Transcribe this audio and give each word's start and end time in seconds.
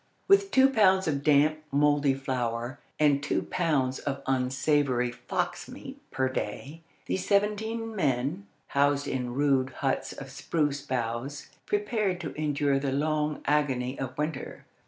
With 0.27 0.49
two 0.49 0.67
pounds 0.67 1.07
of 1.07 1.23
damp, 1.23 1.59
mouldy 1.71 2.15
flour 2.15 2.79
and 2.99 3.21
two 3.21 3.43
pounds 3.43 3.99
of 3.99 4.23
unsavoury 4.25 5.11
fox 5.11 5.69
meat 5.69 6.01
per 6.09 6.27
day, 6.27 6.81
these 7.05 7.27
seventeen 7.27 7.95
men, 7.95 8.47
housed 8.69 9.07
in 9.07 9.35
rude 9.35 9.69
huts 9.69 10.11
of 10.11 10.31
spruce 10.31 10.81
boughs, 10.81 11.49
prepared 11.67 12.19
to 12.21 12.33
endure 12.33 12.79
the 12.79 12.91
long 12.91 13.43
agony 13.45 13.99
of 13.99 14.17
winter. 14.17 14.65